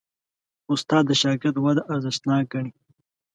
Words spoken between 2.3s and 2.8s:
ګڼي.